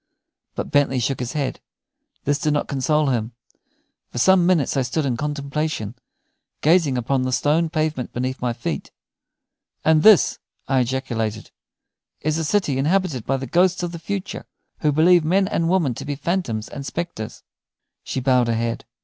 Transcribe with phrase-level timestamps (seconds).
[0.55, 1.59] But Bentley shook his head.
[2.23, 3.33] This did not console him.
[4.09, 5.93] For some minutes I stood in contemplation,
[6.61, 8.89] gazing upon the stone pavement beneath my feet.
[9.85, 11.51] "And this," I ejaculated,
[12.19, 14.47] "is a city inhabited by the ghosts of the future,
[14.79, 17.43] who believe men and women to be phantoms and spectres?"
[18.03, 18.85] She bowed her head.